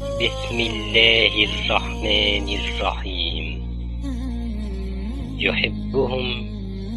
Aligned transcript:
بسم 0.00 0.56
الله 0.60 1.34
الرحمن 1.44 2.46
الرحيم. 2.48 3.44
يحبهم 5.38 6.26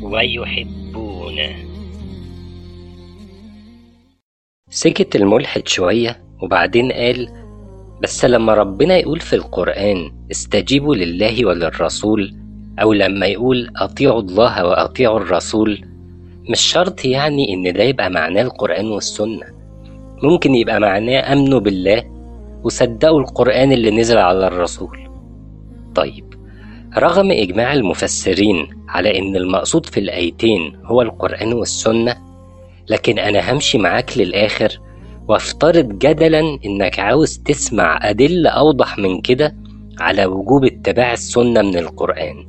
ويحبونه. 0.04 1.56
سكت 4.70 5.16
الملحد 5.16 5.68
شوية 5.68 6.24
وبعدين 6.42 6.92
قال 6.92 7.30
بس 8.04 8.26
لما 8.26 8.54
ربنا 8.54 8.98
يقول 8.98 9.20
في 9.20 9.36
القرآن 9.36 10.12
استجيبوا 10.32 10.96
لله 10.96 11.46
وللرسول 11.46 12.34
أو 12.82 12.94
لما 12.94 13.26
يقول 13.26 13.70
أطيعوا 13.78 14.22
الله 14.22 14.66
وأطيعوا 14.66 15.20
الرسول 15.20 15.82
مش 16.50 16.60
شرط 16.62 17.06
يعني 17.06 17.54
إن 17.54 17.74
ده 17.74 17.84
يبقى 17.84 18.10
معناه 18.10 18.42
القرآن 18.42 18.86
والسنة. 18.88 19.46
ممكن 20.24 20.56
يبقى 20.56 20.80
معناه 20.80 21.34
أمنوا 21.34 21.60
بالله 21.60 22.13
وصدقوا 22.64 23.20
القرآن 23.20 23.72
اللي 23.72 23.92
نزل 23.92 24.18
على 24.18 24.48
الرسول. 24.48 25.10
طيب 25.96 26.34
رغم 26.98 27.32
إجماع 27.32 27.74
المفسرين 27.74 28.68
على 28.90 29.20
إن 29.20 29.36
المقصود 29.36 29.86
في 29.86 30.00
الآيتين 30.00 30.76
هو 30.86 31.02
القرآن 31.02 31.54
والسنة 31.54 32.16
لكن 32.90 33.20
أنا 33.20 33.52
همشي 33.52 33.78
معاك 33.78 34.18
للآخر 34.18 34.80
وافترض 35.28 35.90
جدلا 36.00 36.60
إنك 36.66 37.00
عاوز 37.00 37.38
تسمع 37.38 38.00
أدلة 38.10 38.50
أوضح 38.50 38.98
من 38.98 39.22
كده 39.22 39.56
على 40.00 40.26
وجوب 40.26 40.66
اتباع 40.66 41.14
السنة 41.14 41.62
من 41.62 41.78
القرآن. 41.78 42.48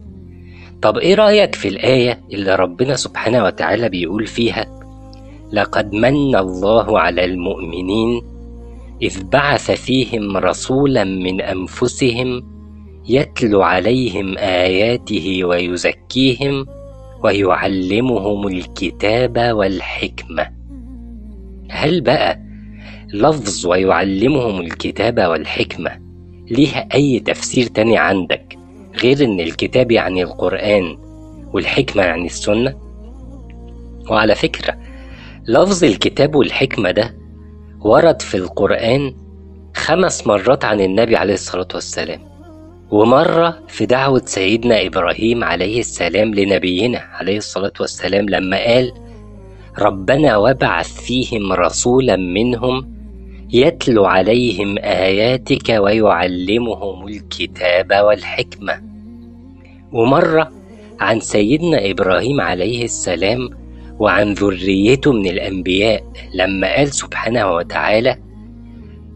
طب 0.82 0.98
إيه 0.98 1.14
رأيك 1.14 1.54
في 1.54 1.68
الآية 1.68 2.20
اللي 2.32 2.54
ربنا 2.54 2.96
سبحانه 2.96 3.44
وتعالى 3.44 3.88
بيقول 3.88 4.26
فيها؟ 4.26 4.66
لقد 5.52 5.92
من 5.92 6.36
الله 6.36 6.98
على 6.98 7.24
المؤمنين 7.24 8.22
إذ 9.02 9.24
بعث 9.24 9.70
فيهم 9.70 10.36
رسولا 10.36 11.04
من 11.04 11.40
أنفسهم 11.40 12.42
يتلو 13.08 13.62
عليهم 13.62 14.38
آياته 14.38 15.44
ويزكيهم 15.44 16.66
ويعلمهم 17.22 18.46
الكتاب 18.48 19.38
والحكمة 19.56 20.50
هل 21.70 22.00
بقى 22.00 22.40
لفظ 23.14 23.66
ويعلمهم 23.66 24.60
الكتاب 24.60 25.18
والحكمة 25.20 25.90
ليها 26.50 26.88
أي 26.94 27.20
تفسير 27.20 27.66
تاني 27.66 27.98
عندك 27.98 28.56
غير 29.02 29.24
إن 29.24 29.40
الكتاب 29.40 29.90
يعني 29.90 30.22
القرآن 30.22 30.98
والحكمة 31.52 32.02
يعني 32.02 32.26
السنة؟ 32.26 32.74
وعلى 34.10 34.34
فكرة 34.34 34.76
لفظ 35.48 35.84
الكتاب 35.84 36.34
والحكمة 36.34 36.90
ده 36.90 37.23
ورد 37.84 38.22
في 38.22 38.36
القرآن 38.36 39.14
خمس 39.76 40.26
مرات 40.26 40.64
عن 40.64 40.80
النبي 40.80 41.16
عليه 41.16 41.34
الصلاة 41.34 41.68
والسلام 41.74 42.20
ومرة 42.90 43.58
في 43.68 43.86
دعوة 43.86 44.22
سيدنا 44.24 44.86
إبراهيم 44.86 45.44
عليه 45.44 45.80
السلام 45.80 46.34
لنبينا 46.34 46.98
عليه 46.98 47.36
الصلاة 47.36 47.72
والسلام 47.80 48.28
لما 48.28 48.56
قال 48.56 48.92
ربنا 49.78 50.36
وابعث 50.36 51.00
فيهم 51.00 51.52
رسولا 51.52 52.16
منهم 52.16 52.94
يتلو 53.52 54.04
عليهم 54.04 54.78
آياتك 54.78 55.68
ويعلمهم 55.68 57.08
الكتاب 57.08 57.92
والحكمة. 58.04 58.82
ومرة 59.92 60.52
عن 61.00 61.20
سيدنا 61.20 61.90
إبراهيم 61.90 62.40
عليه 62.40 62.84
السلام 62.84 63.50
وعن 63.98 64.32
ذريته 64.32 65.12
من 65.12 65.26
الأنبياء 65.26 66.02
لما 66.34 66.76
قال 66.76 66.88
سبحانه 66.88 67.52
وتعالى 67.52 68.16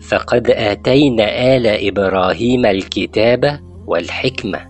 فقد 0.00 0.50
آتينا 0.50 1.56
آل 1.56 1.66
إبراهيم 1.66 2.66
الكتاب 2.66 3.60
والحكمة. 3.86 4.60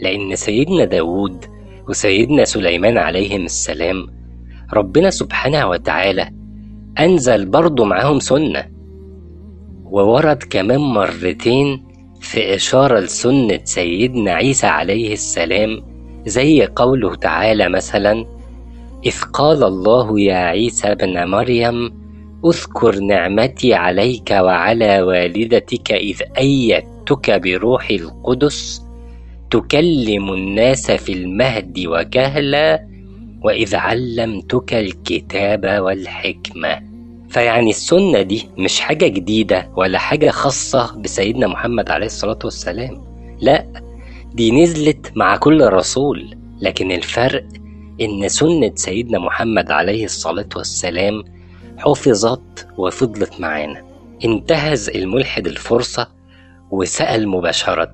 لأن 0.00 0.36
سيدنا 0.36 0.84
داود 0.84 1.44
وسيدنا 1.88 2.44
سليمان 2.44 2.98
عليهم 2.98 3.44
السلام 3.44 4.06
ربنا 4.74 5.10
سبحانه 5.10 5.68
وتعالى 5.68 6.30
أنزل 6.98 7.46
برضه 7.46 7.84
معاهم 7.84 8.20
سنة 8.20 8.66
وورد 9.84 10.42
كمان 10.50 10.80
مرتين 10.80 11.86
في 12.20 12.54
إشارة 12.54 12.98
لسنة 12.98 13.60
سيدنا 13.64 14.32
عيسى 14.32 14.66
عليه 14.66 15.12
السلام 15.12 15.82
زي 16.26 16.66
قوله 16.66 17.14
تعالى 17.14 17.68
مثلا 17.68 18.26
إذ 19.06 19.20
قال 19.32 19.64
الله 19.64 20.20
يا 20.20 20.36
عيسى 20.36 20.86
ابن 20.92 21.28
مريم 21.30 21.92
أذكر 22.44 22.98
نعمتي 22.98 23.74
عليك 23.74 24.30
وعلى 24.30 25.02
والدتك 25.02 25.92
إذ 25.92 26.22
أيدتك 26.38 27.30
بروح 27.30 27.90
القدس 27.90 28.82
تكلم 29.50 30.32
الناس 30.32 30.90
في 30.90 31.12
المهد 31.12 31.84
وكهلا 31.86 32.86
وإذ 33.42 33.76
علمتك 33.76 34.74
الكتاب 34.74 35.82
والحكمة. 35.82 36.80
فيعني 37.28 37.70
السنة 37.70 38.22
دي 38.22 38.48
مش 38.58 38.80
حاجة 38.80 39.06
جديدة 39.06 39.70
ولا 39.76 39.98
حاجة 39.98 40.30
خاصة 40.30 40.98
بسيدنا 40.98 41.46
محمد 41.46 41.90
عليه 41.90 42.06
الصلاة 42.06 42.38
والسلام. 42.44 43.04
لا 43.40 43.66
دي 44.34 44.50
نزلت 44.50 45.12
مع 45.16 45.36
كل 45.36 45.60
رسول 45.72 46.36
لكن 46.60 46.92
الفرق 46.92 47.44
إن 48.00 48.28
سنة 48.28 48.72
سيدنا 48.74 49.18
محمد 49.18 49.70
عليه 49.70 50.04
الصلاة 50.04 50.48
والسلام 50.56 51.24
حفظت 51.78 52.68
وفضلت 52.78 53.40
معانا. 53.40 53.84
انتهز 54.24 54.88
الملحد 54.88 55.46
الفرصة 55.46 56.08
وسأل 56.70 57.28
مباشرة 57.28 57.92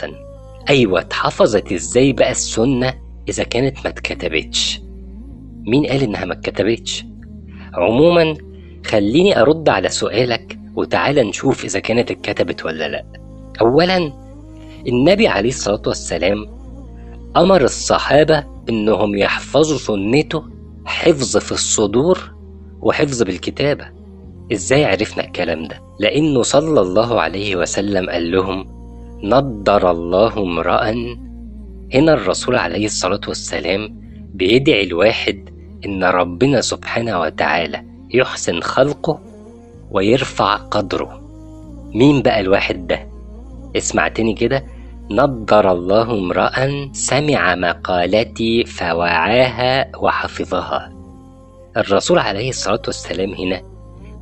أيوة 0.71 1.01
اتحفظت 1.01 1.73
إزاي 1.73 2.13
بقى 2.13 2.31
السنة 2.31 2.95
إذا 3.29 3.45
كانت 3.45 3.79
ما 3.85 3.89
اتكتبتش؟ 3.91 4.81
مين 5.67 5.87
قال 5.87 6.03
إنها 6.03 6.25
ما 6.25 6.33
اتكتبتش؟ 6.33 7.05
عموما 7.75 8.37
خليني 8.87 9.41
أرد 9.41 9.69
على 9.69 9.89
سؤالك 9.89 10.59
وتعالى 10.77 11.23
نشوف 11.23 11.65
إذا 11.65 11.81
كانت 11.81 12.11
اتكتبت 12.11 12.65
ولا 12.65 12.89
لأ. 12.89 13.05
أولا 13.61 14.13
النبي 14.89 15.29
عليه 15.29 15.49
الصلاة 15.49 15.83
والسلام 15.87 16.47
أمر 17.37 17.65
الصحابة 17.65 18.45
إنهم 18.69 19.15
يحفظوا 19.15 19.79
سنته 19.79 20.45
حفظ 20.85 21.37
في 21.37 21.53
الصدور 21.53 22.19
وحفظ 22.81 23.23
بالكتابة 23.23 23.85
إزاي 24.53 24.85
عرفنا 24.85 25.25
الكلام 25.25 25.65
ده؟ 25.69 25.81
لأنه 26.01 26.43
صلى 26.43 26.81
الله 26.81 27.21
عليه 27.21 27.57
وسلم 27.57 28.11
قال 28.11 28.31
لهم 28.31 28.67
نضر 29.25 29.91
الله 29.91 30.39
امرأ 30.43 30.91
هنا 31.95 32.13
الرسول 32.15 32.57
عليه 32.57 32.87
الصلاة 32.87 33.21
والسلام 33.29 34.01
بيدعي 34.35 34.85
الواحد 34.85 35.49
إن 35.87 36.05
ربنا 36.05 36.61
سبحانه 36.61 37.21
وتعالى 37.21 37.85
يحسن 38.11 38.61
خلقه 38.61 39.21
ويرفع 39.91 40.57
قدره 40.57 41.21
مين 41.95 42.23
بقى 42.23 42.41
الواحد 42.41 42.87
ده؟ 42.87 43.09
اسمع 43.77 44.09
تاني 44.09 44.35
كده 44.35 44.65
نضر 45.17 45.73
الله 45.73 46.11
امرأ 46.13 46.53
سمع 46.93 47.55
مقالتي 47.55 48.65
فوعاها 48.65 49.97
وحفظها. 49.97 50.93
الرسول 51.77 52.19
عليه 52.19 52.49
الصلاة 52.49 52.83
والسلام 52.87 53.35
هنا 53.35 53.63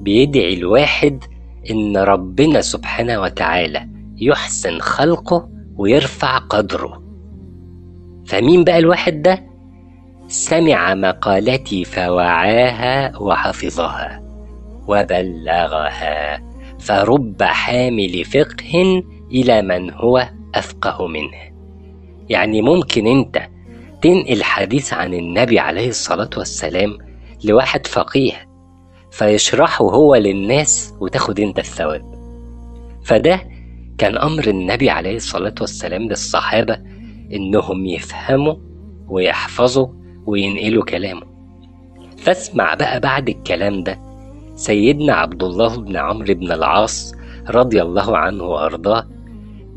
بيدعي 0.00 0.54
الواحد 0.54 1.24
إن 1.70 1.96
ربنا 1.96 2.60
سبحانه 2.60 3.20
وتعالى 3.20 3.88
يحسن 4.20 4.78
خلقه 4.78 5.48
ويرفع 5.76 6.38
قدره. 6.38 7.02
فمين 8.26 8.64
بقى 8.64 8.78
الواحد 8.78 9.22
ده؟ 9.22 9.46
سمع 10.28 10.94
مقالتي 10.94 11.84
فوعاها 11.84 13.18
وحفظها. 13.18 14.22
وبلغها. 14.88 16.40
فرب 16.78 17.42
حامل 17.42 18.24
فقه 18.24 19.02
إلى 19.32 19.62
من 19.62 19.90
هو؟ 19.90 20.39
أفقه 20.54 21.06
منه. 21.06 21.50
يعني 22.28 22.62
ممكن 22.62 23.06
أنت 23.06 23.42
تنقل 24.02 24.42
حديث 24.42 24.92
عن 24.92 25.14
النبي 25.14 25.58
عليه 25.58 25.88
الصلاة 25.88 26.30
والسلام 26.36 26.98
لواحد 27.44 27.86
فقيه 27.86 28.48
فيشرحه 29.10 29.84
هو 29.84 30.14
للناس 30.16 30.94
وتاخد 31.00 31.40
أنت 31.40 31.58
الثواب. 31.58 32.14
فده 33.04 33.40
كان 33.98 34.16
أمر 34.16 34.46
النبي 34.48 34.90
عليه 34.90 35.16
الصلاة 35.16 35.54
والسلام 35.60 36.02
للصحابة 36.02 36.78
إنهم 37.32 37.86
يفهموا 37.86 38.54
ويحفظوا 39.08 39.86
وينقلوا 40.26 40.84
كلامه. 40.84 41.22
فاسمع 42.18 42.74
بقى 42.74 43.00
بعد 43.00 43.28
الكلام 43.28 43.82
ده 43.82 43.98
سيدنا 44.54 45.14
عبد 45.14 45.42
الله 45.42 45.76
بن 45.76 45.96
عمرو 45.96 46.34
بن 46.34 46.52
العاص 46.52 47.14
رضي 47.50 47.82
الله 47.82 48.16
عنه 48.18 48.44
وأرضاه 48.44 49.06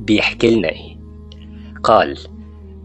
بيحكي 0.05 0.55
لنا. 0.55 0.69
إيه 0.69 1.00
قال 1.83 2.17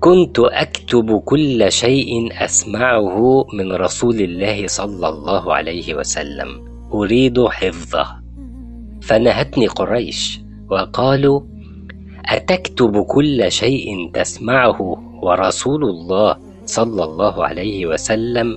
كنت 0.01 0.39
أكتب 0.39 1.19
كل 1.19 1.73
شيء 1.73 2.29
أسمعه 2.45 3.47
من 3.53 3.73
رسول 3.73 4.21
الله 4.21 4.67
صلى 4.67 5.09
الله 5.09 5.55
عليه 5.55 5.95
وسلم. 5.95 6.49
أريد 6.95 7.45
حفظه. 7.47 8.07
فنهتني 9.03 9.67
قريش 9.67 10.41
وقالوا 10.71 11.41
أتكتب 12.27 13.03
كل 13.05 13.53
شيء 13.53 14.11
تسمعه 14.15 14.81
ورسول 15.23 15.85
الله 15.85 16.37
صلى 16.65 17.05
الله 17.05 17.45
عليه 17.45 17.87
وسلم 17.87 18.57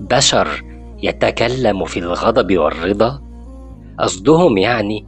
بشر 0.00 0.64
يتكلم 1.02 1.84
في 1.84 1.98
الغضب 2.00 2.58
والرضا؟ 2.58 3.22
قصدهم 3.98 4.58
يعني 4.58 5.06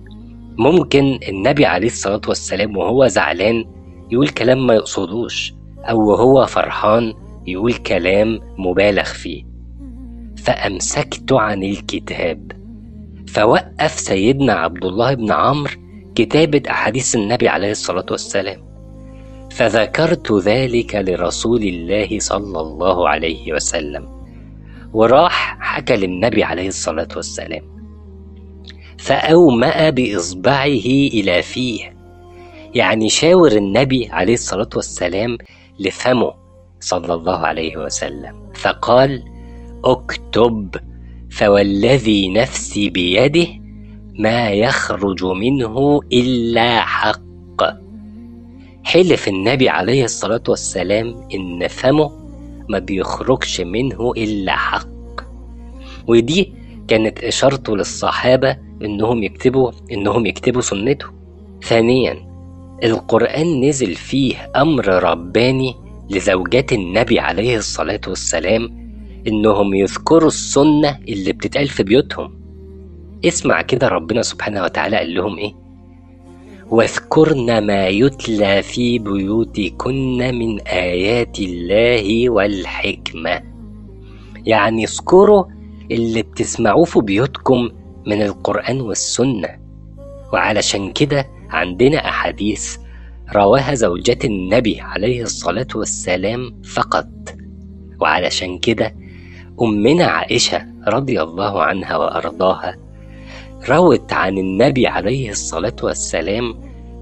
ممكن 0.59 1.19
النبي 1.29 1.67
عليه 1.67 1.87
الصلاة 1.87 2.21
والسلام 2.29 2.77
وهو 2.77 3.07
زعلان 3.07 3.65
يقول 4.11 4.29
كلام 4.29 4.67
ما 4.67 4.75
يقصدوش 4.75 5.55
أو 5.85 6.11
وهو 6.11 6.47
فرحان 6.47 7.15
يقول 7.47 7.73
كلام 7.73 8.41
مبالغ 8.59 9.05
فيه. 9.05 9.45
فأمسكت 10.37 11.33
عن 11.33 11.63
الكتاب. 11.63 12.53
فوقف 13.29 13.91
سيدنا 13.91 14.53
عبد 14.53 14.85
الله 14.85 15.15
بن 15.15 15.33
عمرو 15.33 15.73
كتابة 16.15 16.63
أحاديث 16.71 17.15
النبي 17.15 17.49
عليه 17.49 17.71
الصلاة 17.71 18.07
والسلام. 18.11 18.59
فذكرت 19.51 20.33
ذلك 20.33 20.95
لرسول 20.95 21.63
الله 21.63 22.19
صلى 22.19 22.61
الله 22.61 23.09
عليه 23.09 23.53
وسلم. 23.53 24.09
وراح 24.93 25.57
حكى 25.61 25.97
للنبي 25.97 26.45
عليه 26.45 26.69
الصلاة 26.69 27.09
والسلام. 27.17 27.72
فأومأ 29.03 29.91
بإصبعه 29.91 30.87
إلى 31.15 31.43
فيه. 31.43 31.97
يعني 32.75 33.09
شاور 33.09 33.53
النبي 33.53 34.09
عليه 34.11 34.35
الصلاة 34.35 34.69
والسلام 34.77 35.39
لفمه 35.79 36.33
صلى 36.81 37.15
الله 37.15 37.39
عليه 37.39 37.77
وسلم. 37.77 38.53
فقال 38.55 39.23
اكتب 39.85 40.77
فوالذي 41.31 42.29
نفسي 42.29 42.91
بيده 42.91 43.47
ما 44.19 44.51
يخرج 44.51 45.25
منه 45.25 46.01
إلا 46.13 46.81
حق. 46.81 47.23
حلف 48.85 49.29
النبي 49.29 49.69
عليه 49.69 50.05
الصلاة 50.05 50.43
والسلام 50.49 51.29
إن 51.35 51.69
فمه 51.69 52.11
ما 52.69 52.79
بيخرجش 52.79 53.61
منه 53.61 54.13
إلا 54.17 54.57
حق. 54.57 54.89
ودي 56.07 56.53
كانت 56.89 57.25
إشارته 57.25 57.77
للصحابة 57.77 58.72
إنهم 58.85 59.23
يكتبوا 59.23 59.71
إنهم 59.93 60.27
يكتبوا 60.27 60.61
سنته. 60.61 61.07
ثانيا 61.63 62.33
القرآن 62.85 63.61
نزل 63.61 63.95
فيه 63.95 64.51
أمر 64.57 64.87
رباني 64.89 65.75
لزوجات 66.11 66.73
النبي 66.73 67.21
عليه 67.21 67.57
الصلاة 67.57 68.01
والسلام 68.09 68.83
إنهم 69.27 69.75
يذكروا 69.75 70.29
السنة 70.29 70.99
اللي 71.09 71.33
بتتقال 71.33 71.69
في 71.69 71.83
بيوتهم. 71.83 72.43
اسمع 73.25 73.63
كده 73.63 73.89
ربنا 73.89 74.23
سبحانه 74.23 74.63
وتعالى 74.63 74.97
قال 74.97 75.15
لهم 75.15 75.39
إيه؟ 75.39 75.55
واذكرن 76.71 77.67
ما 77.67 77.89
يتلى 77.89 78.63
في 78.63 78.99
بيوتكن 78.99 80.19
من 80.19 80.61
آيات 80.61 81.39
الله 81.41 82.31
والحكمة. 82.31 83.43
يعني 84.47 84.85
اذكروا 84.85 85.45
اللي 85.91 86.23
بتسمعوه 86.23 86.85
في 86.85 87.01
بيوتكم 87.01 87.69
من 88.07 88.23
القرآن 88.23 88.81
والسنة. 88.81 89.49
وعلشان 90.33 90.93
كده 90.93 91.29
عندنا 91.51 92.09
أحاديث 92.09 92.77
رواها 93.35 93.75
زوجات 93.75 94.25
النبي 94.25 94.81
عليه 94.81 95.23
الصلاة 95.23 95.67
والسلام 95.75 96.63
فقط. 96.65 97.09
وعلشان 98.01 98.59
كده 98.59 98.95
أمنا 99.63 100.05
عائشة 100.05 100.67
رضي 100.89 101.23
الله 101.23 101.63
عنها 101.63 101.97
وأرضاها 101.97 102.77
روت 103.69 104.13
عن 104.13 104.39
النبي 104.39 104.87
عليه 104.87 105.31
الصلاة 105.31 105.77
والسلام 105.83 106.55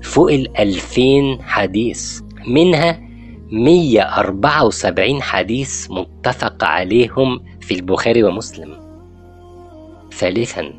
فوق 0.03 0.33
الألفين 0.33 1.43
حديث 1.43 2.21
منها 2.47 3.01
174 3.53 5.23
حديث 5.23 5.91
متفق 5.91 6.65
عليهم 6.65 7.41
في 7.61 7.75
البخاري 7.75 8.23
ومسلم. 8.23 8.71
ثالثا 10.13 10.73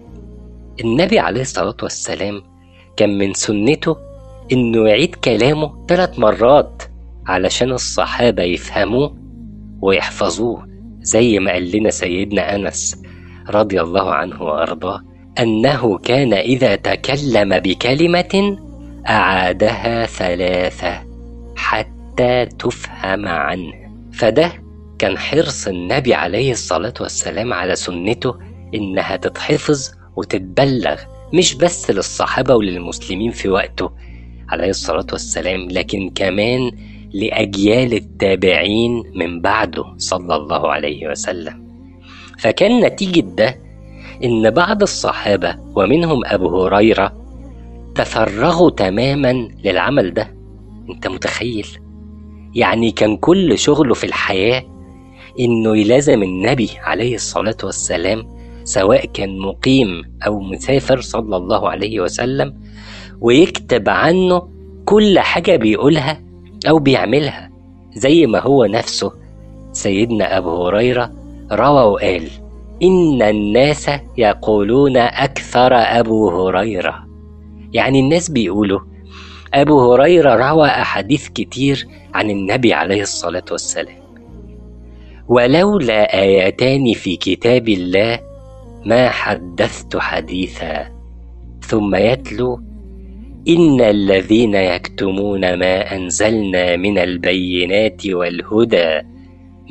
النبي 0.84 1.20
عليه 1.20 1.42
الصلاة 1.42 1.78
والسلام 1.84 2.44
كان 2.98 3.18
من 3.18 3.34
سنته 3.34 3.98
إنه 4.52 4.88
يعيد 4.88 5.16
كلامه 5.16 5.86
ثلاث 5.88 6.20
مرات 6.20 6.84
علشان 7.28 7.72
الصحابة 7.72 8.44
يفهموه 8.44 9.18
ويحفظوه 9.82 10.68
زي 11.02 11.40
ما 11.40 11.52
قال 11.52 11.78
لنا 11.78 11.90
سيدنا 11.90 12.56
أنس 12.56 13.04
رضي 13.50 13.82
الله 13.82 14.14
عنه 14.14 14.42
وأرضاه 14.44 15.02
أنه 15.40 15.98
كان 15.98 16.34
إذا 16.34 16.76
تكلم 16.76 17.60
بكلمة 17.60 18.58
أعادها 19.10 20.06
ثلاثة 20.06 21.04
حتى 21.56 22.46
تفهم 22.46 23.28
عنه. 23.28 23.74
فده 24.14 24.52
كان 25.00 25.18
حرص 25.18 25.68
النبي 25.68 26.14
عليه 26.14 26.52
الصلاة 26.52 26.94
والسلام 27.02 27.54
على 27.54 27.76
سنته 27.76 28.36
إنها 28.74 29.16
تتحفظ 29.16 29.92
وتتبلغ 30.16 31.00
مش 31.34 31.54
بس 31.56 31.92
للصحابة 31.92 32.56
وللمسلمين 32.56 33.32
في 33.32 33.50
وقته 33.50 33.90
عليه 34.50 34.70
الصلاة 34.70 35.08
والسلام 35.12 35.68
لكن 35.70 36.10
كمان 36.16 36.72
لأجيال 37.14 37.94
التابعين 37.94 39.04
من 39.16 39.42
بعده 39.42 39.84
صلى 39.98 40.36
الله 40.36 40.72
عليه 40.72 41.08
وسلم 41.08 41.68
فكان 42.40 42.80
نتيجة 42.86 43.20
ده 43.36 43.58
إن 44.24 44.50
بعض 44.50 44.82
الصحابة 44.82 45.58
ومنهم 45.76 46.26
أبو 46.26 46.64
هريرة 46.66 47.22
تفرغوا 47.96 48.70
تماما 48.70 49.48
للعمل 49.64 50.14
ده 50.14 50.36
أنت 50.90 51.08
متخيل؟ 51.08 51.68
يعني 52.56 52.92
كان 52.92 53.18
كل 53.18 53.58
شغله 53.60 53.94
في 53.94 54.04
الحياة 54.04 54.64
إنه 55.40 55.78
يلازم 55.78 56.24
النبي 56.24 56.70
عليه 56.84 57.16
الصلاة 57.16 57.58
والسلام 57.64 58.41
سواء 58.64 59.06
كان 59.06 59.40
مقيم 59.40 60.02
أو 60.28 60.40
مسافر 60.40 61.02
صلى 61.02 61.38
الله 61.38 61.70
عليه 61.70 62.00
وسلم 62.00 62.54
ويكتب 63.22 63.90
عنه 63.90 64.48
كل 64.86 65.20
حاجة 65.20 65.56
بيقولها 65.56 66.22
أو 66.70 66.80
بيعملها 66.80 67.52
زي 67.94 68.26
ما 68.26 68.40
هو 68.40 68.66
نفسه. 68.66 69.12
سيدنا 69.74 70.38
أبو 70.38 70.68
هريرة 70.68 71.12
روى 71.52 71.84
وقال 71.84 72.28
إن 72.84 73.22
الناس 73.22 73.90
يقولون 74.18 74.98
أكثر 74.98 75.74
أبو 75.74 76.30
هريرة. 76.30 77.08
يعني 77.74 78.00
الناس 78.00 78.30
بيقولوا 78.30 78.80
أبو 79.54 79.94
هريرة 79.94 80.50
روى 80.50 80.68
أحاديث 80.68 81.28
كتير 81.30 81.88
عن 82.14 82.30
النبي 82.30 82.74
عليه 82.74 83.02
الصلاة 83.02 83.46
والسلام. 83.52 84.02
ولولا 85.28 86.22
آيتان 86.22 86.94
في 86.94 87.16
كتاب 87.16 87.70
الله 87.70 88.20
ما 88.86 89.10
حدثت 89.10 89.98
حديثا. 89.98 90.92
ثم 91.62 91.96
يتلو 91.96 92.60
إن 93.48 93.82
الذين 93.82 94.56
يكتمون 94.56 95.54
ما 95.54 95.96
أنزلنا 95.96 96.76
من 96.76 96.98
البينات 96.98 98.08
والهدى 98.08 99.02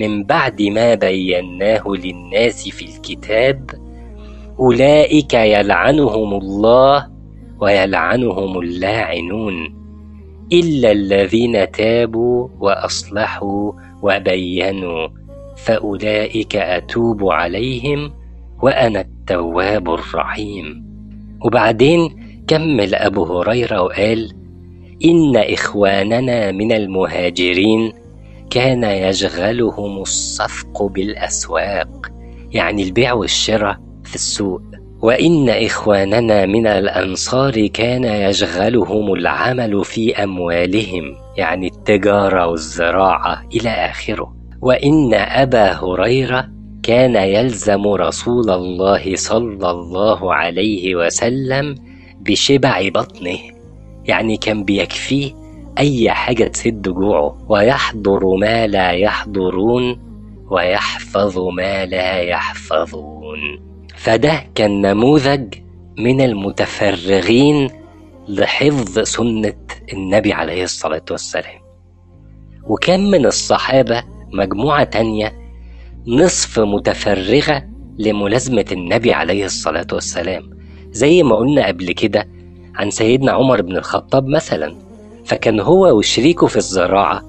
من 0.00 0.24
بعد 0.24 0.62
ما 0.62 0.94
بيناه 0.94 1.84
للناس 1.88 2.68
في 2.68 2.84
الكتاب 2.84 3.70
أولئك 4.60 5.34
يلعنهم 5.34 6.34
الله 6.34 7.08
ويلعنهم 7.60 8.58
اللاعنون 8.58 9.80
إلا 10.52 10.92
الذين 10.92 11.70
تابوا 11.70 12.48
وأصلحوا 12.60 13.72
وبينوا 14.02 15.08
فأولئك 15.56 16.56
أتوب 16.56 17.30
عليهم. 17.30 18.12
وأنا 18.62 19.00
التواب 19.00 19.90
الرحيم. 19.90 20.90
وبعدين 21.44 22.16
كمل 22.46 22.94
أبو 22.94 23.24
هريرة 23.24 23.82
وقال 23.82 24.32
إن 25.04 25.36
إخواننا 25.36 26.52
من 26.52 26.72
المهاجرين 26.72 27.92
كان 28.50 28.84
يشغلهم 28.84 29.98
الصفق 30.00 30.82
بالأسواق 30.82 32.06
يعني 32.52 32.82
البيع 32.82 33.12
والشراء 33.12 33.76
في 34.04 34.14
السوق. 34.14 34.62
وإن 35.02 35.48
إخواننا 35.48 36.46
من 36.46 36.66
الأنصار 36.66 37.66
كان 37.66 38.04
يشغلهم 38.04 39.12
العمل 39.12 39.84
في 39.84 40.24
أموالهم 40.24 41.14
يعني 41.36 41.66
التجارة 41.66 42.46
والزراعة 42.46 43.42
إلى 43.54 43.70
آخره. 43.70 44.34
وإن 44.62 45.14
أبا 45.14 45.72
هريرة 45.72 46.48
كان 46.90 47.16
يلزم 47.16 47.86
رسول 47.86 48.50
الله 48.50 49.16
صلى 49.16 49.70
الله 49.70 50.34
عليه 50.34 50.94
وسلم 50.94 51.74
بشبع 52.20 52.88
بطنه. 52.88 53.38
يعني 54.04 54.36
كان 54.36 54.64
بيكفيه 54.64 55.32
أي 55.78 56.10
حاجة 56.10 56.44
تسد 56.44 56.88
جوعه 56.88 57.38
ويحضر 57.48 58.36
ما 58.36 58.66
لا 58.66 58.90
يحضرون 58.90 60.00
ويحفظ 60.50 61.38
ما 61.38 61.86
لا 61.86 62.20
يحفظون. 62.20 63.38
فده 63.96 64.44
كان 64.54 64.80
نموذج 64.80 65.54
من 65.98 66.20
المتفرغين 66.20 67.70
لحفظ 68.28 68.98
سنة 68.98 69.54
النبي 69.92 70.32
عليه 70.32 70.64
الصلاة 70.64 71.04
والسلام. 71.10 71.60
وكان 72.66 73.10
من 73.10 73.26
الصحابة 73.26 74.02
مجموعة 74.32 74.84
تانية 74.84 75.39
نصف 76.06 76.60
متفرغة 76.60 77.64
لملازمة 77.98 78.64
النبي 78.72 79.12
عليه 79.12 79.44
الصلاة 79.44 79.86
والسلام. 79.92 80.50
زي 80.92 81.22
ما 81.22 81.36
قلنا 81.36 81.66
قبل 81.66 81.92
كده 81.92 82.28
عن 82.74 82.90
سيدنا 82.90 83.32
عمر 83.32 83.62
بن 83.62 83.76
الخطاب 83.76 84.26
مثلا 84.26 84.76
فكان 85.24 85.60
هو 85.60 85.98
وشريكه 85.98 86.46
في 86.46 86.56
الزراعة 86.56 87.22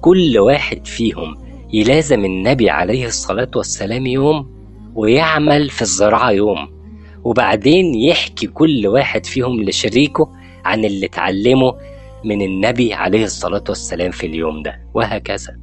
كل 0.00 0.38
واحد 0.38 0.86
فيهم 0.86 1.36
يلازم 1.72 2.24
النبي 2.24 2.70
عليه 2.70 3.06
الصلاة 3.06 3.50
والسلام 3.56 4.06
يوم 4.06 4.50
ويعمل 4.94 5.70
في 5.70 5.82
الزراعة 5.82 6.30
يوم 6.30 6.68
وبعدين 7.24 7.94
يحكي 7.94 8.46
كل 8.46 8.86
واحد 8.86 9.26
فيهم 9.26 9.62
لشريكه 9.62 10.28
عن 10.64 10.84
اللي 10.84 11.06
اتعلمه 11.06 11.74
من 12.24 12.42
النبي 12.42 12.94
عليه 12.94 13.24
الصلاة 13.24 13.64
والسلام 13.68 14.10
في 14.10 14.26
اليوم 14.26 14.62
ده 14.62 14.80
وهكذا. 14.94 15.56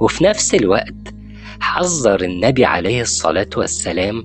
وفي 0.00 0.24
نفس 0.24 0.54
الوقت 0.54 1.14
حذر 1.60 2.20
النبي 2.20 2.64
عليه 2.64 3.00
الصلاة 3.00 3.50
والسلام 3.56 4.24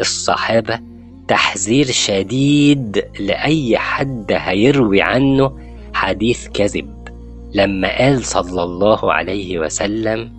الصحابة 0.00 0.80
تحذير 1.28 1.86
شديد 1.86 3.04
لأي 3.20 3.78
حد 3.78 4.26
هيروي 4.32 5.02
عنه 5.02 5.58
حديث 5.94 6.48
كذب. 6.48 7.08
لما 7.54 7.98
قال 7.98 8.24
صلى 8.24 8.62
الله 8.62 9.12
عليه 9.12 9.58
وسلم 9.58 10.32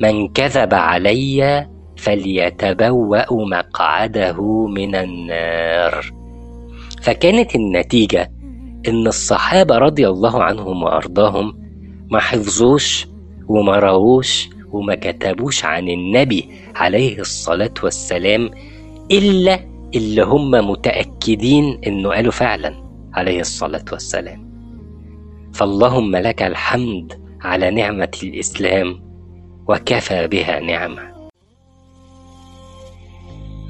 من 0.00 0.28
كذب 0.28 0.74
علي 0.74 1.66
فليتبوأ 1.96 3.46
مقعده 3.46 4.66
من 4.66 4.94
النار. 4.94 6.12
فكانت 7.02 7.54
النتيجة 7.54 8.32
إن 8.88 9.06
الصحابة 9.06 9.78
رضي 9.78 10.08
الله 10.08 10.42
عنهم 10.42 10.82
وأرضاهم 10.82 11.54
ما 12.10 12.20
حفظوش 12.20 13.06
وما 13.48 13.76
رووش 13.76 14.48
وما 14.72 14.94
كتبوش 14.94 15.64
عن 15.64 15.88
النبي 15.88 16.48
عليه 16.74 17.18
الصلاة 17.18 17.74
والسلام 17.82 18.50
إلا 19.10 19.60
اللي 19.94 20.22
هم 20.22 20.50
متأكدين 20.50 21.80
إنه 21.86 22.10
قالوا 22.10 22.32
فعلا 22.32 22.84
عليه 23.14 23.40
الصلاة 23.40 23.84
والسلام. 23.92 24.52
فاللهم 25.54 26.16
لك 26.16 26.42
الحمد 26.42 27.22
على 27.40 27.70
نعمة 27.70 28.12
الإسلام 28.22 29.02
وكفى 29.68 30.28
بها 30.28 30.60
نعمة. 30.60 31.12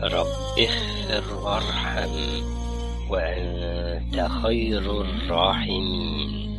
رب 0.02 0.26
اغفر 0.58 1.44
وارحم 1.44 2.42
وأنت 3.10 4.28
خير 4.42 5.00
الراحمين. 5.00 6.51